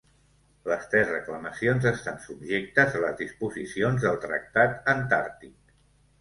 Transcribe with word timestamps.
Les 0.69 0.85
tres 0.93 1.09
reclamacions 1.09 1.85
estan 1.89 2.17
subjectes 2.23 2.97
a 3.01 3.03
les 3.05 3.19
disposicions 3.21 4.07
del 4.07 4.19
Tractat 4.25 4.91
Antàrtic. 4.97 5.77